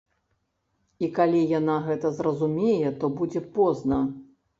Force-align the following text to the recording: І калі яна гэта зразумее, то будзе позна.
І 1.07 1.09
калі 1.19 1.41
яна 1.59 1.75
гэта 1.87 2.11
зразумее, 2.21 2.89
то 3.05 3.11
будзе 3.21 3.43
позна. 3.59 4.01